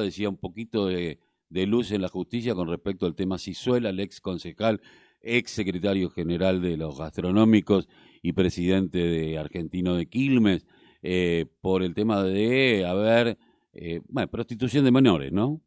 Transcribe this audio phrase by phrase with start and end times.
[0.00, 1.18] decía un poquito de,
[1.50, 4.80] luz en la justicia con respecto al tema Cisuela, el ex concejal,
[5.20, 7.88] ex secretario general de los gastronómicos
[8.22, 10.66] y presidente de Argentino de Quilmes,
[11.02, 13.38] eh, por el tema de haber,
[13.72, 15.60] eh, bueno, prostitución de menores, ¿no?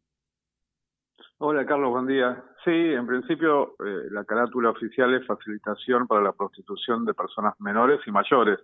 [1.38, 2.44] Hola Carlos, buen día.
[2.64, 8.00] Sí, en principio eh, la carátula oficial es facilitación para la prostitución de personas menores
[8.06, 8.58] y mayores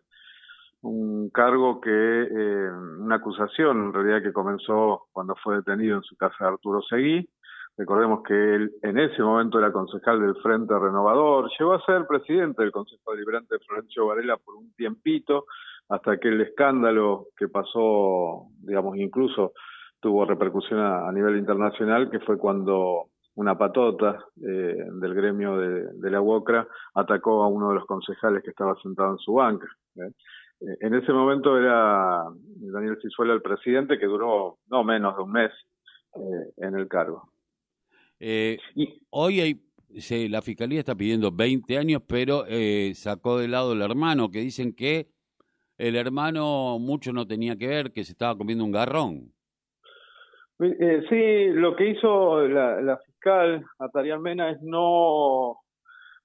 [0.84, 6.14] un cargo que, eh, una acusación en realidad que comenzó cuando fue detenido en su
[6.16, 7.26] casa Arturo Seguí.
[7.76, 12.62] Recordemos que él en ese momento era concejal del Frente Renovador, llegó a ser presidente
[12.62, 15.46] del Consejo Deliberante de Florencio Varela por un tiempito,
[15.88, 19.52] hasta que el escándalo que pasó, digamos, incluso
[20.00, 23.06] tuvo repercusión a, nivel internacional, que fue cuando
[23.36, 28.50] una patota eh, del gremio de, la UOCRA atacó a uno de los concejales que
[28.50, 29.66] estaba sentado en su banca.
[29.96, 30.12] ¿eh?
[30.60, 32.24] En ese momento era
[32.56, 35.50] Daniel Cisuela el presidente, que duró no menos de un mes
[36.14, 37.28] eh, en el cargo.
[38.20, 43.72] Eh, y hoy hay, la fiscalía está pidiendo 20 años, pero eh, sacó de lado
[43.72, 45.08] el hermano, que dicen que
[45.76, 49.32] el hermano mucho no tenía que ver, que se estaba comiendo un garrón.
[50.58, 55.58] sí, lo que hizo la, la fiscal Atarian Mena es no,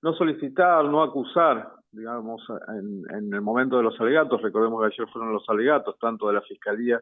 [0.01, 5.33] no solicitar, no acusar digamos, en, el momento de los alegatos, recordemos que ayer fueron
[5.33, 7.01] los alegatos, tanto de la Fiscalía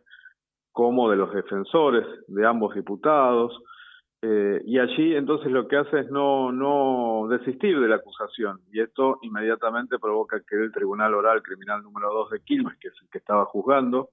[0.71, 3.61] como de los defensores de ambos diputados,
[4.21, 8.81] eh, y allí entonces lo que hace es no, no desistir de la acusación, y
[8.81, 13.09] esto inmediatamente provoca que el Tribunal Oral Criminal número 2 de Quilmes, que es el
[13.09, 14.09] que estaba juzgando,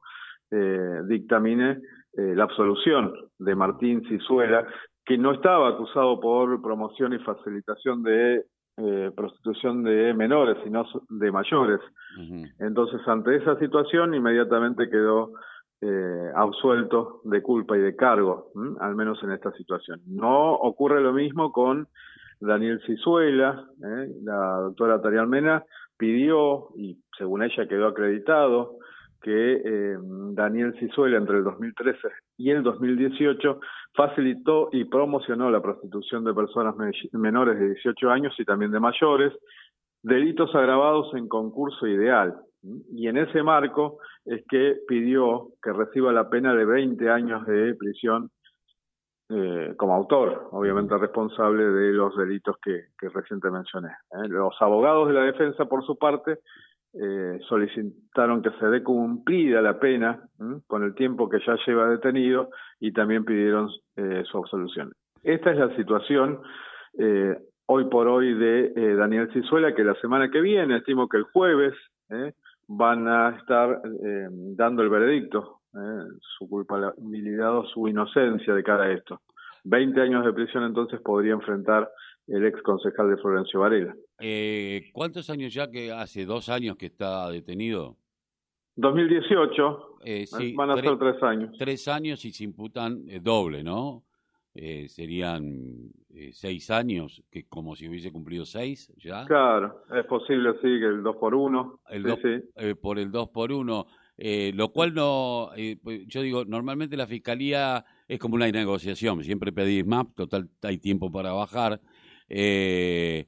[0.51, 1.81] eh, dictamine
[2.17, 4.67] eh, la absolución de Martín Cizuela,
[5.05, 8.45] que no estaba acusado por promoción y facilitación de
[8.77, 11.81] eh, prostitución de menores, sino de mayores.
[12.59, 15.33] Entonces, ante esa situación, inmediatamente quedó
[15.81, 20.01] eh, absuelto de culpa y de cargo, al menos en esta situación.
[20.07, 21.89] No ocurre lo mismo con
[22.41, 24.09] Daniel Cizuela, ¿eh?
[24.23, 25.65] la doctora Tarial Mena
[25.97, 28.79] pidió, y según ella quedó acreditado,
[29.25, 29.97] que eh,
[30.35, 33.59] Daniel Cizuela entre el 2013 y el 2018
[33.95, 36.75] facilitó y promocionó la prostitución de personas
[37.13, 39.33] menores de 18 años y también de mayores,
[40.03, 42.35] delitos agravados en concurso ideal.
[42.93, 47.75] Y en ese marco es que pidió que reciba la pena de 20 años de
[47.77, 48.31] prisión
[49.31, 53.09] eh, como autor, obviamente responsable de los delitos que, que
[53.51, 53.89] mencioné.
[53.89, 54.29] ¿eh?
[54.29, 56.41] Los abogados de la defensa, por su parte,
[56.95, 60.21] eh, solicitaron que se dé cumplida la pena
[60.67, 64.93] con el tiempo que ya lleva detenido y también pidieron eh, su absolución.
[65.23, 66.41] Esta es la situación
[66.99, 71.17] eh, hoy por hoy de eh, Daniel Cizuela, que la semana que viene, estimo que
[71.17, 71.75] el jueves,
[72.69, 73.81] van a estar
[74.57, 75.61] dando el veredicto,
[76.39, 79.21] su culpabilidad o su inocencia de cara a esto.
[79.65, 81.91] Veinte años de prisión entonces podría enfrentar
[82.27, 83.95] el ex concejal de Florencio Varela.
[84.21, 87.97] Eh, ¿Cuántos años ya que hace dos años que está detenido?
[88.77, 90.27] 2018, eh,
[90.57, 91.57] van a ser tres años.
[91.59, 94.05] Tres años y se imputan eh, doble, ¿no?
[94.57, 95.91] Eh, serían
[96.33, 99.25] seis años, que como si hubiese cumplido seis ya.
[99.27, 101.81] Claro, es posible, sí, que el dos por uno.
[101.89, 102.05] El
[102.81, 103.87] por el dos por uno.
[104.17, 105.51] lo cual no,
[105.83, 110.79] pues, yo digo, normalmente la fiscalía es como una negociación, siempre pedís más, total hay
[110.79, 111.81] tiempo para bajar,
[112.37, 113.27] eh,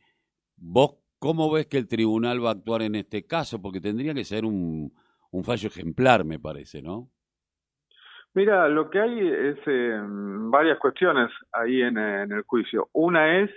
[0.56, 3.62] ¿Vos cómo ves que el tribunal va a actuar en este caso?
[3.62, 4.93] Porque tendría que ser un,
[5.44, 7.09] fallo ejemplar, me parece, ¿no?
[8.34, 12.89] Mira, lo que hay es eh, varias cuestiones ahí en, el juicio.
[12.93, 13.50] Una es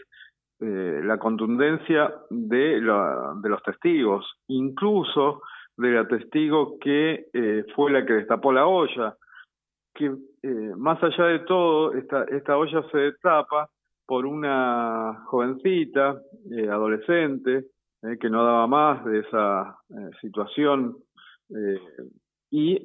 [0.61, 5.41] eh, la contundencia de, de los testigos, incluso
[5.77, 9.15] de la testigo que eh, fue la que destapó la olla,
[9.95, 10.15] que
[10.77, 13.69] más allá de todo, esta, esta olla se destapa
[14.09, 16.19] por una jovencita,
[16.51, 17.65] eh, adolescente,
[18.01, 20.97] eh, que no daba más de esa eh, situación
[22.51, 22.75] y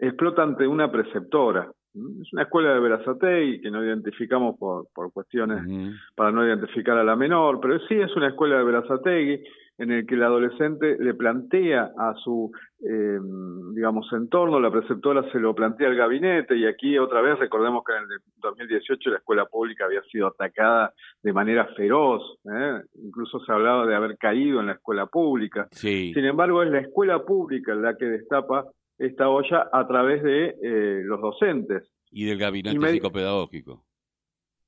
[0.00, 1.70] explota ante una preceptora.
[1.94, 7.04] Es una escuela de Verazatei que no identificamos por, por cuestiones para no identificar a
[7.04, 9.42] la menor, pero sí es una escuela de Verazategui
[9.80, 13.18] en el que el adolescente le plantea a su, eh,
[13.74, 17.94] digamos, entorno, la preceptora se lo plantea al gabinete y aquí otra vez recordemos que
[17.94, 20.92] en el 2018 la escuela pública había sido atacada
[21.22, 22.82] de manera feroz, ¿eh?
[23.02, 25.66] incluso se hablaba de haber caído en la escuela pública.
[25.70, 28.66] Sin embargo, es la escuela pública la que destapa
[28.98, 31.90] esta olla a través de eh, los docentes.
[32.10, 33.82] Y del gabinete psicopedagógico.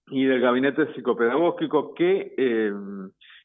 [0.07, 2.73] Y del gabinete psicopedagógico que eh,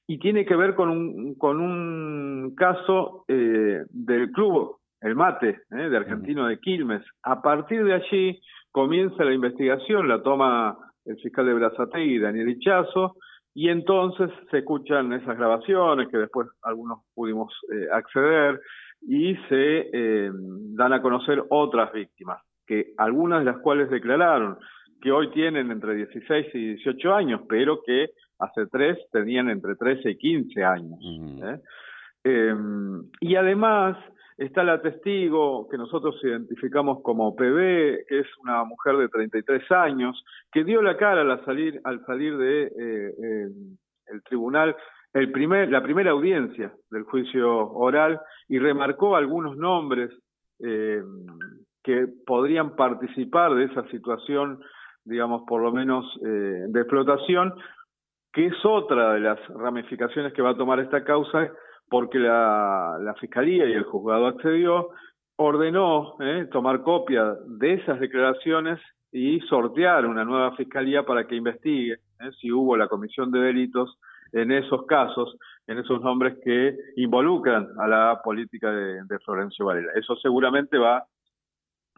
[0.08, 5.76] y tiene que ver con un, con un caso eh, del club, el Mate, eh,
[5.76, 7.04] de Argentino de Quilmes.
[7.24, 8.40] A partir de allí
[8.72, 13.18] comienza la investigación, la toma el fiscal de Brazategui, Daniel Ichazo,
[13.54, 18.62] y entonces se escuchan esas grabaciones que después algunos pudimos eh, acceder
[19.02, 24.58] y se eh, dan a conocer otras víctimas, que algunas de las cuales declararon
[25.02, 30.12] que hoy tienen entre 16 y 18 años, pero que hace tres tenían entre 13
[30.12, 31.00] y 15 años.
[31.02, 31.60] ¿eh?
[32.24, 33.98] Em, y además
[34.38, 40.24] está la testigo que nosotros identificamos como PB, que es una mujer de 33 años,
[40.52, 43.50] que dio la cara al salir, al salir de eh,
[44.08, 44.76] el tribunal
[45.14, 50.12] el primer, la primera audiencia del juicio oral y remarcó algunos nombres
[50.60, 51.02] eh,
[51.84, 54.60] que podrían participar de esa situación,
[55.06, 57.54] digamos, por lo menos eh, de explotación,
[58.38, 61.52] que es otra de las ramificaciones que va a tomar esta causa,
[61.90, 64.90] porque la, Fiscalía y el juzgado accedió,
[65.38, 68.80] ordenó eh, tomar copia de esas declaraciones
[69.12, 73.98] y sortear una nueva Fiscalía para que investigue eh, si hubo la comisión de delitos
[74.32, 75.36] en esos casos,
[75.66, 79.94] en esos nombres que involucran a la política de, Florencio Varela.
[79.96, 81.04] Eso seguramente va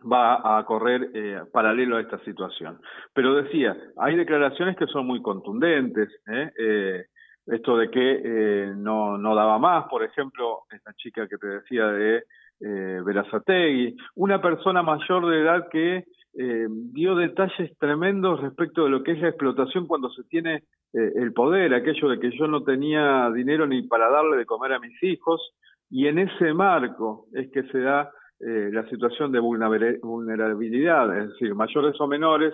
[0.04, 2.80] va a correr eh, paralelo a esta situación.
[3.14, 6.52] Pero decía, hay declaraciones que son muy contundentes, ¿eh?
[6.58, 7.06] eh
[7.48, 11.88] esto de que eh, no, no daba más, por ejemplo, esta chica que te decía
[11.88, 12.24] de
[12.62, 16.06] eh, Verazategui, una persona mayor de edad que
[16.38, 20.64] eh, dio detalles tremendos respecto de lo que es la explotación cuando se tiene
[20.94, 24.74] eh, el poder, aquello de que yo no tenía dinero ni para darle de comer
[24.74, 25.56] a mis hijos,
[25.90, 31.56] y en ese marco es que se da eh, la situación de vulnerabilidad, es decir,
[31.56, 32.54] mayores o menores,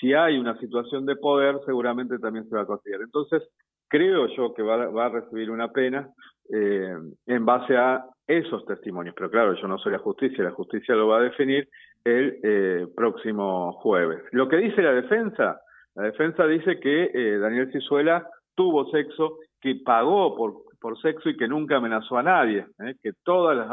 [0.00, 3.02] si hay una situación de poder, seguramente también se va a considerar.
[3.02, 3.42] Entonces,
[3.88, 6.08] creo yo que va, va a recibir una pena
[6.52, 6.94] eh,
[7.26, 9.14] en base a esos testimonios.
[9.16, 11.68] Pero claro, yo no soy la justicia, la justicia lo va a definir
[12.04, 14.22] el eh, próximo jueves.
[14.32, 15.60] Lo que dice la defensa,
[15.94, 21.36] la defensa dice que eh, Daniel Cizuela tuvo sexo, que pagó por, por sexo y
[21.36, 22.94] que nunca amenazó a nadie, ¿eh?
[23.02, 23.70] que todas las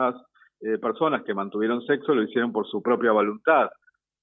[0.62, 3.69] eh, personas que mantuvieron sexo lo hicieron por su propia voluntad.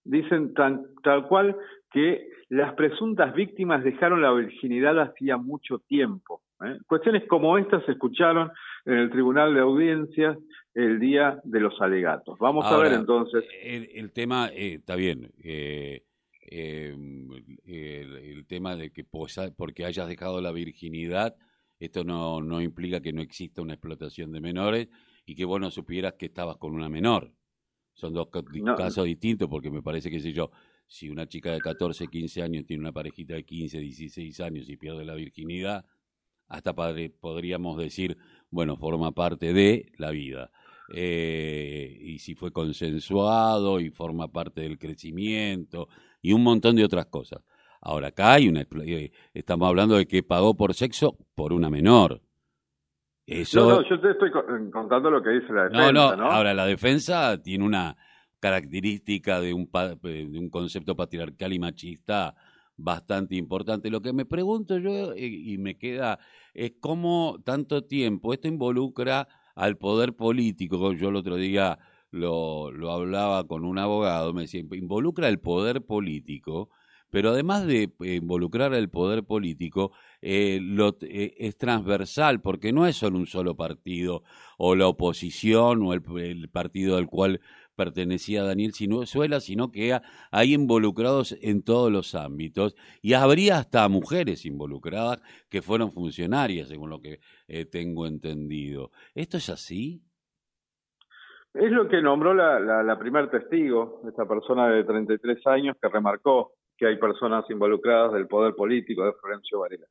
[0.04, 1.56] Dicen tan, tal cual
[1.90, 6.42] que las presuntas víctimas dejaron la virginidad hacía mucho tiempo.
[6.64, 6.78] ¿eh?
[6.86, 8.50] Cuestiones como estas se escucharon
[8.84, 10.38] en el Tribunal de Audiencias
[10.74, 12.38] el día de los alegatos.
[12.38, 13.44] Vamos a ver entonces.
[13.62, 15.30] El, tema eh, está bien.
[15.42, 16.04] Eh,
[16.50, 17.28] em,
[17.66, 21.34] el, tema de que porque hayas dejado la virginidad,
[21.80, 24.88] esto no, no implica que no exista una explotación de menores
[25.28, 27.34] y que vos no supieras que estabas con una menor.
[27.92, 28.28] Son dos
[28.76, 30.50] casos distintos porque me parece que sé yo,
[30.86, 34.78] si una chica de 14, 15 años tiene una parejita de 15, 16 años y
[34.78, 35.84] pierde la virginidad,
[36.46, 38.16] hasta padre, podríamos decir,
[38.50, 40.50] bueno, forma parte de la vida.
[40.94, 45.88] Eh, y si fue consensuado y forma parte del crecimiento
[46.22, 47.42] y un montón de otras cosas.
[47.82, 48.62] Ahora, acá hay una.
[48.62, 52.22] Eh, estamos hablando de que pagó por sexo por una menor.
[53.28, 53.60] Eso...
[53.60, 54.30] No, no, yo te estoy
[54.72, 55.92] contando lo que dice la defensa.
[55.92, 57.94] No, no, ahora la defensa tiene una
[58.40, 59.68] característica de un,
[60.02, 62.34] de un concepto patriarcal y machista
[62.78, 63.90] bastante importante.
[63.90, 66.18] Lo que me pregunto yo eh, y me queda
[66.54, 70.94] es cómo tanto tiempo esto involucra al poder político.
[70.94, 71.78] Yo el otro día
[72.10, 76.70] lo, lo hablaba con un abogado, me decía, involucra el poder político,
[77.10, 82.96] pero además de eh, involucrar al poder político, eh, lo, es transversal, porque no es
[82.96, 84.22] solo un solo partido,
[84.58, 87.40] o la oposición, o el, partido del cual
[87.76, 89.96] pertenecía Daniel Sinuela, sino que
[90.32, 96.90] hay involucrados en todos los ámbitos y habría hasta mujeres involucradas que fueron funcionarias, según
[96.90, 98.90] lo que eh, tengo entendido.
[99.14, 100.02] ¿Esto es así?
[101.54, 106.52] Es lo que nombró la, la, primer testigo, esta persona de 33 años que remarcó
[106.78, 109.86] que hay personas involucradas del poder político de Florencio Varela.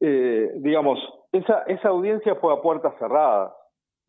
[0.00, 0.98] Eh, digamos,
[1.32, 3.52] esa, esa audiencia fue a puertas cerradas.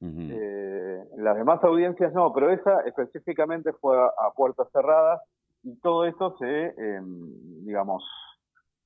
[0.02, 5.22] Eh, las demás audiencias no, pero esa específicamente fue a, puertas cerradas
[5.62, 8.02] y todo esto se, em, digamos,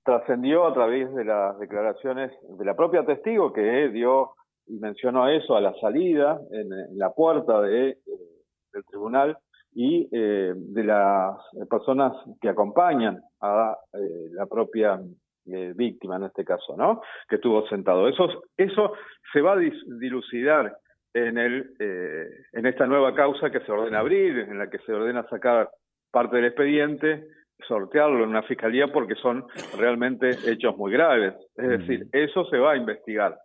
[0.04, 4.32] trascendió a través de las declaraciones de la propia testigo que dio
[4.66, 8.00] y mencionó eso a la salida, en, la puerta de, eh,
[8.74, 9.38] del tribunal,
[9.76, 11.38] y eh, de las
[11.70, 13.78] personas que acompañan a
[14.32, 15.00] la propia
[15.46, 17.02] víctima en este caso, ¿no?
[17.28, 18.08] Que estuvo sentado.
[18.08, 18.94] Eso, eso
[19.32, 20.78] se va a dilucidar
[21.14, 24.94] en, el, eh, en esta nueva causa que se ordena abrir, en la que se
[24.94, 25.70] ordena sacar
[26.12, 27.28] parte del expediente,
[27.68, 29.46] sortearlo en una fiscalía porque son
[29.78, 31.34] realmente hechos muy graves.
[31.56, 33.38] Es decir, eso se va a investigar.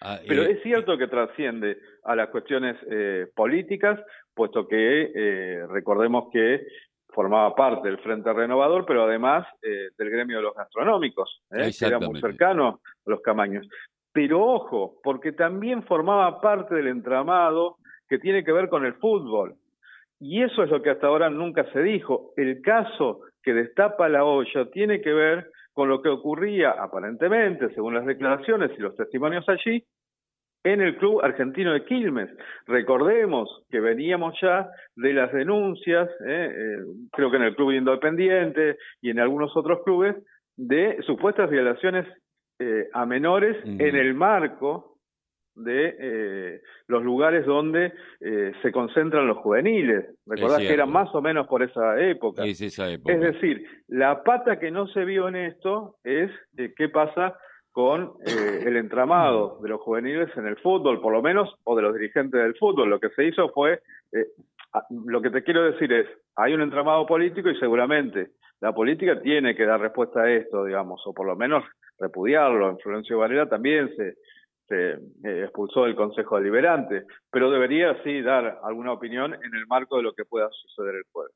[0.00, 4.00] Ah, Pero eh, es cierto que trasciende a las cuestiones eh, políticas,
[4.34, 6.66] puesto que recordemos que
[7.14, 11.70] formaba parte del Frente Renovador, pero además eh, del gremio de los gastronómicos, ¿eh?
[11.78, 13.66] que era muy cercano a los camaños.
[14.12, 17.76] Pero ojo, porque también formaba parte del entramado
[18.08, 19.54] que tiene que ver con el fútbol.
[20.20, 22.32] Y eso es lo que hasta ahora nunca se dijo.
[22.36, 27.94] El caso que destapa la olla tiene que ver con lo que ocurría aparentemente, según
[27.94, 29.84] las declaraciones y los testimonios allí,
[30.64, 32.30] en el Club Argentino de Quilmes.
[32.66, 36.78] Recordemos que veníamos ya de las denuncias, eh, eh,
[37.12, 40.16] creo que en el Club Independiente y en algunos otros clubes,
[40.56, 42.06] de supuestas violaciones
[42.58, 44.96] eh, a menores en el marco
[45.56, 50.04] de los lugares donde se concentran los juveniles.
[50.26, 52.44] Recordás que era más o menos por esa época.
[52.44, 53.12] Es esa época.
[53.12, 56.28] Es decir, la pata que no se vio en esto es
[56.76, 57.36] qué pasa
[57.74, 61.82] con eh, el entramado de los juveniles en el fútbol, por lo menos, o de
[61.82, 62.88] los dirigentes del fútbol.
[62.88, 63.80] Lo que se hizo fue,
[64.12, 64.28] eh,
[65.04, 68.28] lo que te quiero decir es, hay un entramado político y seguramente
[68.60, 71.64] la política tiene que dar respuesta a esto, digamos, o por lo menos
[71.98, 72.70] repudiarlo.
[72.70, 74.18] En Florencio Varela también se,
[74.68, 74.92] se
[75.24, 80.04] eh, expulsó del Consejo Deliberante, pero debería sí dar alguna opinión en el marco de
[80.04, 81.34] lo que pueda suceder el jueves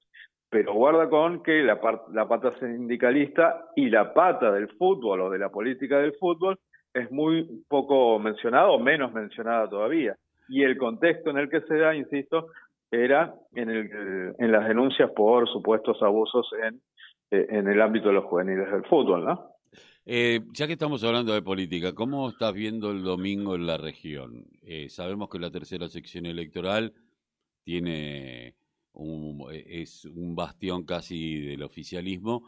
[0.51, 1.79] pero guarda con que la,
[2.13, 6.59] la pata sindicalista y la pata del fútbol o de la política del fútbol
[6.95, 10.17] es muy poco mencionada o menos mencionada todavía.
[10.49, 12.47] Y el contexto en el que se da, insisto,
[12.91, 16.81] era en, el, en las denuncias por supuestos abusos en,
[17.31, 19.59] eh, en el ámbito de los juveniles del fútbol, ¿no?
[20.11, 24.47] Eh, ya que estamos hablando de política, ¿cómo estás viendo el domingo en la región?
[24.63, 26.95] Eh, sabemos que la tercera sección electoral
[27.63, 28.55] tiene
[29.51, 32.45] e, es un bastión casi del oficialismo,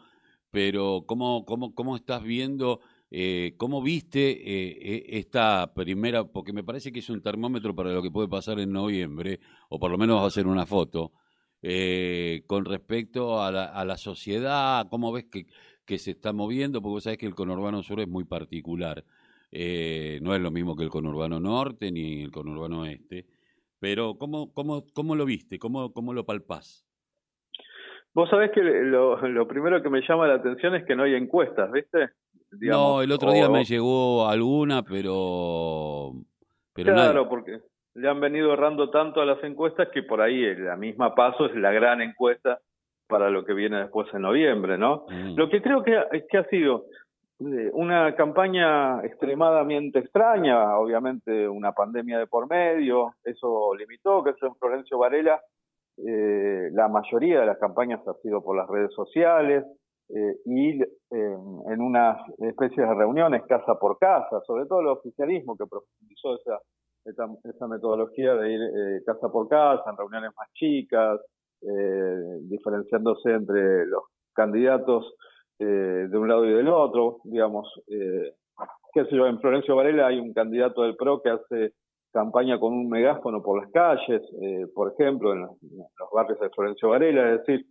[0.50, 2.80] pero ¿cómo, cómo, cómo estás viendo,
[3.10, 7.92] eh, cómo viste eh, e, esta primera, porque me parece que es un termómetro para
[7.92, 11.12] lo que puede pasar en noviembre, o por lo menos va a ser una foto,
[11.62, 15.46] eh, con respecto a la, a la sociedad, cómo ves que,
[15.84, 19.04] que se está moviendo, porque vos sabés que el conurbano sur es muy particular.
[19.52, 23.26] no es lo mismo que el conurbano norte ni el conurbano este.
[23.80, 25.58] Pero ¿cómo, cómo, cómo lo viste?
[25.58, 26.86] ¿Cómo, ¿Cómo lo palpás?
[28.12, 31.14] Vos sabés que lo, lo primero que me llama la atención es que no hay
[31.14, 32.10] encuestas, ¿viste?
[32.52, 36.12] no, el otro día me llegó alguna, pero...
[36.74, 37.60] pero claro, porque
[37.94, 41.54] le han venido errando tanto a las encuestas que por ahí la misma paso es
[41.54, 42.60] la gran encuesta
[43.06, 45.06] para lo que viene después en noviembre, ¿no?
[45.08, 45.36] Mm.
[45.36, 45.96] Lo que creo que,
[46.28, 46.86] que ha sido
[47.40, 54.56] una campaña extremadamente extraña, obviamente una pandemia de por medio, eso limitó, que eso en
[54.56, 55.40] Florencio Varela,
[55.96, 59.64] eh, la mayoría de las campañas ha sido por las redes sociales
[60.10, 60.80] eh, y
[61.10, 66.58] en unas especies de reuniones casa por casa, sobre todo el oficialismo que profundizó esa,
[67.44, 68.60] esa, metodología de ir
[69.04, 71.20] casa por casa, en reuniones más chicas,
[72.42, 74.04] diferenciándose entre los
[74.34, 75.14] candidatos
[75.60, 78.34] eh, de un lado y del otro, digamos, eh,
[78.94, 81.74] qué sé yo, en Florencio Varela hay un candidato del PRO que hace
[82.12, 85.50] campaña con un megáfono por las calles, eh, por ejemplo, en los,
[86.12, 87.66] barrios de Florencio Varela, es decir,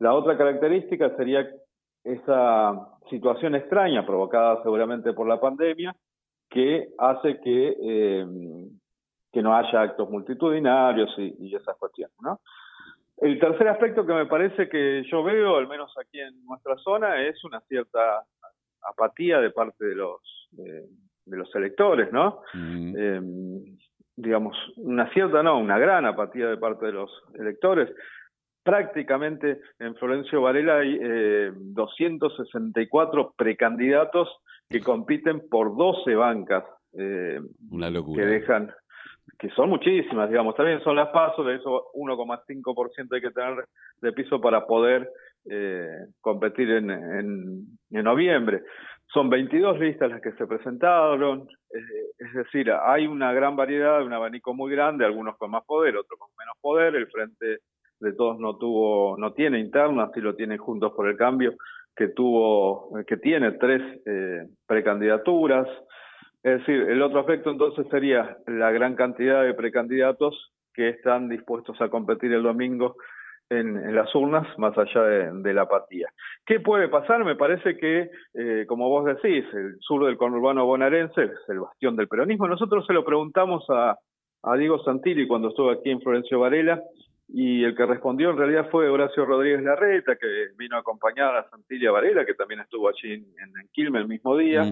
[0.00, 1.48] la otra característica sería
[2.04, 5.94] esa situación extraña provocada seguramente por la pandemia
[6.50, 8.26] que hace que, eh,
[9.32, 12.40] que no haya actos multitudinarios y, y esas cuestiones, ¿no?
[13.22, 17.22] El tercer aspecto que me parece que yo veo, al menos aquí en nuestra zona,
[17.24, 18.24] es una cierta
[18.82, 20.88] apatía de parte de los de,
[21.26, 22.42] los electores, ¿no?
[22.52, 23.62] Em,
[24.16, 27.94] digamos, una cierta, no, una gran apatía de parte de los electores.
[28.64, 34.28] Prácticamente en Florencio Varela hay eh, 264 precandidatos
[34.68, 36.64] que compiten por 12 bancas.
[36.98, 38.20] Eh, una locura.
[38.20, 38.72] Que dejan,
[39.38, 43.64] que son muchísimas, digamos, también son las pasos, de eso 1,5% hay que tener
[44.00, 45.08] de piso para poder
[45.50, 48.62] eh, competir en, en, en, noviembre.
[49.12, 51.80] Son 22 listas las que se presentaron, eh,
[52.18, 56.18] es decir, hay una gran variedad, un abanico muy grande, algunos con más poder, otros
[56.18, 57.58] con menos poder, el Frente
[58.00, 61.54] de Todos no tuvo, no tiene internas, sí lo tiene Juntos por el Cambio,
[61.94, 65.68] que tuvo, que tiene tres eh, precandidaturas,
[66.42, 71.80] es decir, el otro aspecto entonces sería la gran cantidad de precandidatos que están dispuestos
[71.80, 72.96] a competir el domingo
[73.48, 76.08] en, las urnas, más allá de, la apatía.
[76.46, 77.24] ¿Qué puede pasar?
[77.24, 81.94] Me parece que, eh, como vos decís, el sur del conurbano bonaerense es el bastión
[81.96, 82.48] del peronismo.
[82.48, 83.98] Nosotros se lo preguntamos a,
[84.42, 86.82] a Diego Santilli cuando estuvo aquí en Florencio Varela,
[87.28, 91.48] y el que respondió en realidad fue Horacio Rodríguez Larreta, que vino a acompañar a
[91.48, 94.64] Santilia Varela, que también estuvo allí en, en Quilme el mismo día,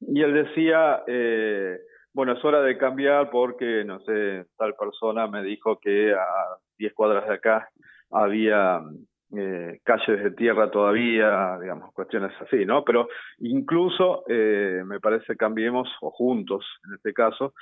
[0.00, 1.78] y él decía, eh,
[2.12, 6.24] bueno, es hora de cambiar porque, no sé, tal persona me dijo que a
[6.78, 7.68] 10 cuadras de acá
[8.10, 8.80] había
[9.36, 12.82] eh, calles de tierra todavía, digamos, cuestiones así, ¿no?
[12.84, 17.52] Pero incluso, eh, me parece, Cambiemos, o Juntos, en este caso,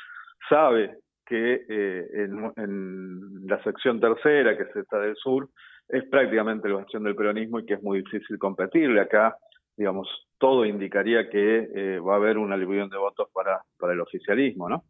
[0.48, 5.48] sabe que eh, en, en, la sección tercera, que es esta del sur,
[5.88, 9.00] es prácticamente la gestión del peronismo y que es muy difícil competirle.
[9.00, 9.36] Acá,
[9.76, 14.00] digamos, todo indicaría que eh, va a haber una aluvión de votos para, para el
[14.00, 14.84] oficialismo, ¿no?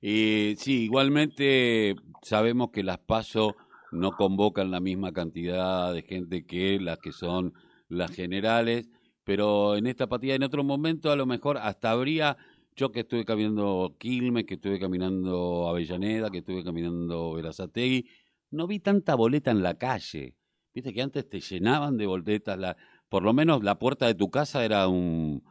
[0.00, 3.56] Y sí, igualmente sabemos que las PASO
[3.92, 7.54] no convocan la misma cantidad de gente que las que son
[7.88, 8.88] las generales,
[9.24, 12.36] pero en esta partida, en otro momento, a lo mejor hasta habría,
[12.76, 18.06] yo que estuve caminando Quilmes, que estuve caminando Avellaneda, que estuve caminando Verazategui,
[18.50, 20.34] no vi tanta boleta en la calle.
[20.74, 22.76] Viste que antes te llenaban de boletas, la,
[23.08, 25.42] por lo menos la puerta de tu casa era un,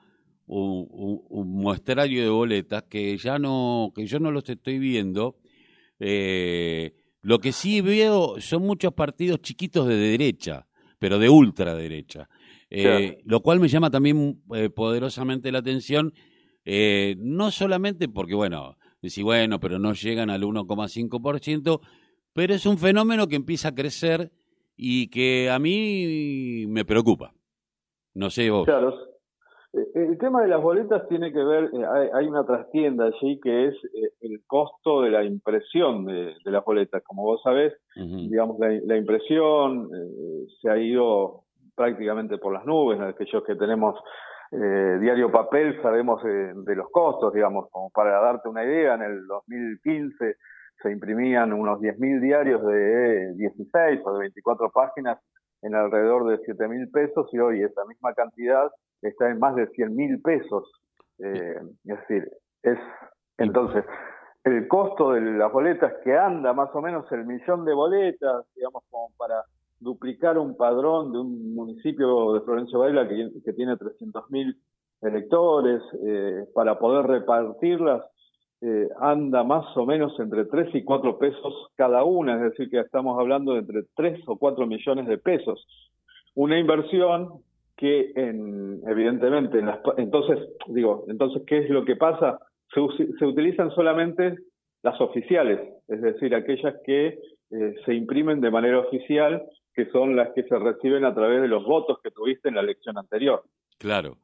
[0.45, 5.37] un, un, muestrario de boletas que ya no, que yo no los estoy viendo.
[5.99, 10.67] Eh, lo que sí veo son muchos partidos chiquitos de derecha,
[10.99, 12.29] pero de ultraderecha,
[12.69, 16.13] eh, lo cual me llama también eh, poderosamente la atención,
[16.65, 21.79] eh, no solamente porque, bueno, decir, bueno, pero no llegan al 1,5%,
[22.33, 24.31] pero es un fenómeno que empieza a crecer
[24.75, 27.33] y que a mí me preocupa.
[28.13, 28.65] No sé vos.
[28.65, 28.93] Claro,
[29.75, 33.67] eh, el tema de las boletas tiene que ver, eh, hay, una trastienda allí que
[33.67, 37.03] es eh, el costo de la impresión de, las boletas.
[37.03, 39.89] Como vos sabés, digamos, la, impresión
[40.61, 41.43] se ha ido
[41.75, 43.99] prácticamente por las nubes, aquellos que tenemos
[44.51, 50.35] diario papel sabemos de los costos, digamos, como para darte una idea, en el 2015
[50.81, 55.19] se imprimían unos 10.000 diarios de 16 o de 24 páginas
[55.61, 58.71] en alrededor de 7.000 pesos y hoy esa misma cantidad
[59.01, 60.71] está en más de 100 mil pesos.
[61.19, 62.29] Eh, es decir,
[62.63, 62.77] es
[63.37, 63.85] entonces
[64.43, 68.83] el costo de las boletas que anda más o menos el millón de boletas, digamos,
[68.89, 69.43] como para
[69.79, 74.57] duplicar un padrón de un municipio de Florencio Varela que, que tiene 300 mil
[75.01, 78.03] electores, eh, para poder repartirlas,
[78.61, 82.79] eh, anda más o menos entre 3 y 4 pesos cada una, es decir, que
[82.79, 85.67] estamos hablando de entre 3 o 4 millones de pesos.
[86.33, 87.41] Una inversión
[87.77, 92.39] que en, evidentemente, en las, entonces, digo, entonces, ¿qué es lo que pasa?
[92.73, 92.81] Se,
[93.19, 94.35] se utilizan solamente
[94.81, 97.19] las oficiales, es decir, aquellas que
[97.51, 99.43] eh, se imprimen de manera oficial,
[99.75, 102.61] que son las que se reciben a través de los votos que tuviste en la
[102.61, 103.43] elección anterior.
[103.77, 104.17] Claro.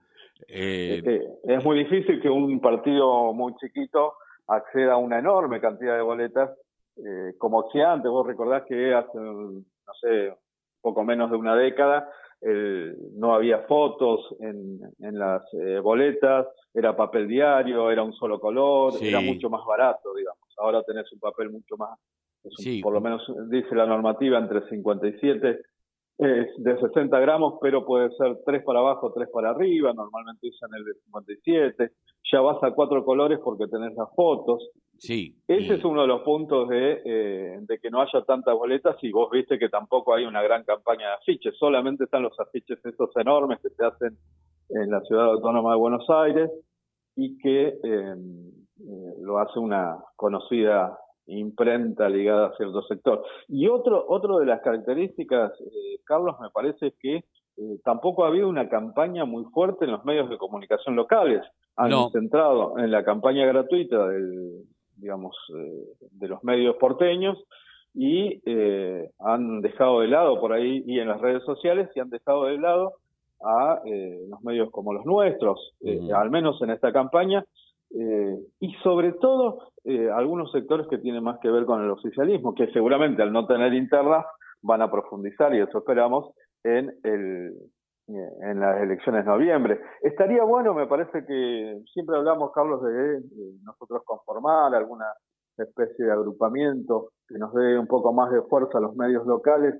[0.48, 1.02] Eh...
[1.06, 4.14] Eh, es muy difícil que un partido muy chiquito
[4.48, 6.52] acceda a una enorme cantidad de boletas,
[6.98, 10.34] eh, como si antes, vos recordás que hace, no sé,
[10.82, 12.10] poco menos de una década,
[13.14, 18.94] no había fotos en, en las eh, boletas, era papel diario, era un solo color,
[19.00, 20.42] era mucho más barato, digamos.
[20.58, 22.00] Ahora tenés un papel mucho más,
[22.82, 25.60] por lo menos dice la normativa, entre 57
[26.18, 30.86] de 60 gramos, pero puede ser 3 para abajo, 3 para arriba, normalmente usan el
[30.86, 31.92] de 57,
[32.32, 34.70] ya vas a cuatro colores porque tenés las fotos.
[35.00, 35.36] Sí.
[35.48, 39.12] Ese es uno de los puntos de, eh, de que no haya tantas boletas y
[39.12, 43.10] vos viste que tampoco hay una gran campaña de afiches, solamente están los afiches estos
[43.16, 44.16] enormes que se hacen
[44.70, 46.52] en la ciudad autónoma de Buenos Aires
[47.16, 50.96] y que eh, eh, lo hace una conocida
[51.28, 53.24] imprenta ligada a cierto sector.
[53.48, 58.50] Y otro, otro de las características, eh, Carlos, me parece que eh, tampoco ha habido
[58.50, 61.42] una campaña muy fuerte en los medios de comunicación locales.
[61.76, 64.64] Han centrado en la campaña gratuita del,
[64.98, 67.38] digamos, eh, de los medios porteños
[67.94, 68.42] y
[69.20, 72.58] han dejado de lado por ahí y en las redes sociales y han dejado de
[72.58, 72.94] lado
[73.44, 73.82] a
[74.30, 75.74] los medios como los nuestros,
[76.16, 77.44] al menos en esta campaña,
[77.94, 82.54] eh, y sobre todo eh, algunos sectores que tienen más que ver con el oficialismo,
[82.54, 84.26] que seguramente al no tener interna
[84.62, 87.54] van a profundizar, y eso esperamos, en, el,
[88.08, 89.82] eh, en las elecciones de noviembre.
[90.02, 93.22] Estaría bueno, me parece que siempre hablamos, Carlos, de,
[93.64, 95.08] nosotros conformar alguna
[95.58, 99.76] especie de agrupamiento que nos dé un poco más de fuerza a los medios locales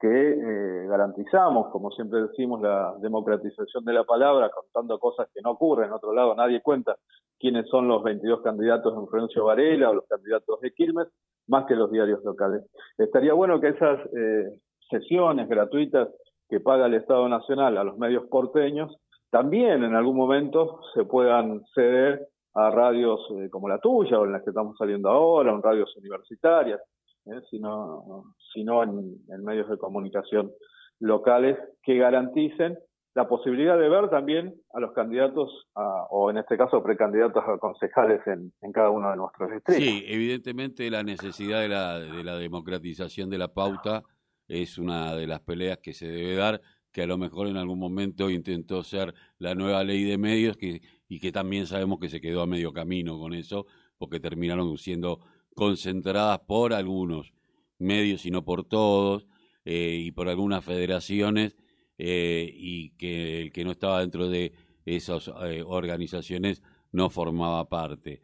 [0.00, 5.52] que eh, garantizamos, como siempre decimos, la democratización de la palabra, contando cosas que no
[5.52, 5.86] ocurren.
[5.86, 6.96] En otro lado, nadie cuenta
[7.44, 11.08] quiénes son los 22 candidatos en Florencio Varela o los candidatos de Quilmes,
[11.46, 12.62] más que los diarios locales.
[12.96, 14.48] Estaría bueno que esas eh,
[14.88, 16.08] sesiones gratuitas
[16.48, 18.96] que paga el Estado Nacional a los medios porteños
[19.34, 24.30] también en algún momento se puedan ceder a radios eh, como la tuya o en
[24.30, 26.80] las que estamos saliendo ahora, en radios universitarias,
[27.26, 27.40] ¿eh?
[27.50, 30.52] sino, sino en, medios de comunicación
[31.00, 32.78] locales que garanticen
[33.14, 38.20] la posibilidad de ver también a los candidatos, o en este caso precandidatos a concejales
[38.26, 39.82] en, en, cada uno de nuestros distritos.
[39.82, 44.02] Sí, evidentemente la necesidad de la, de la democratización de la pauta
[44.48, 47.78] es una de las peleas que se debe dar, que a lo mejor en algún
[47.78, 52.20] momento intentó ser la nueva ley de medios que, y que también sabemos que se
[52.20, 55.20] quedó a medio camino con eso, porque terminaron siendo
[55.54, 57.32] concentradas por algunos
[57.78, 59.28] medios y no por todos,
[59.64, 61.56] eh, y por algunas federaciones,
[61.98, 64.52] eh, y que el que no estaba dentro de
[64.84, 68.20] esas eh, organizaciones no formaba parte.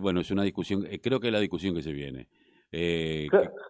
[0.00, 2.28] bueno, es una discusión, creo que es la discusión que se viene.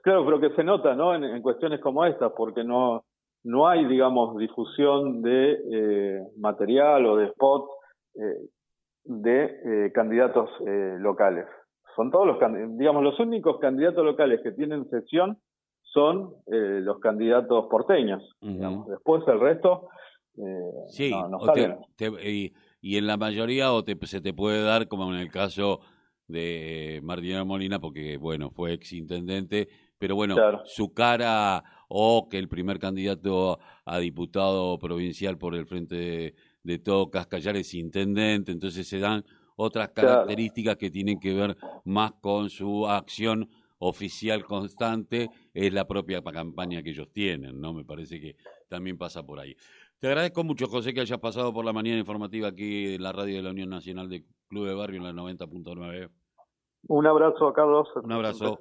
[0.03, 1.15] Claro, pero que se nota, ¿no?
[1.15, 3.05] En, cuestiones como esta, porque no
[3.45, 7.69] no hay, digamos, difusión de material o de spot
[9.05, 10.51] de candidatos
[10.99, 11.47] locales
[11.97, 12.39] son todos los
[12.79, 15.39] digamos los únicos candidatos locales que tienen sesión
[15.92, 19.88] son eh, los candidatos porteños después el resto
[20.37, 21.40] eh, sí, no,
[22.22, 25.81] y, en la mayoría o se te puede dar como en el caso
[26.29, 29.68] de Martín Molina porque bueno fue ex intendente
[29.99, 35.94] pero bueno su cara o que el primer candidato a diputado provincial por el frente
[35.94, 39.25] de, de todo Cascallar es intendente entonces se dan
[39.57, 43.49] otras características que tienen que ver más con su acción
[43.88, 47.72] oficial constante, es la propia campaña que ellos tienen, ¿no?
[47.72, 48.37] Me parece que
[48.68, 49.57] también pasa por ahí.
[49.99, 53.37] Te agradezco mucho, José, que hayas pasado por la mañana informativa aquí en la radio
[53.37, 56.11] de la Unión Nacional de Club de Barrio en la 90.9.
[56.88, 57.88] Un abrazo, Carlos.
[58.03, 58.55] Un abrazo.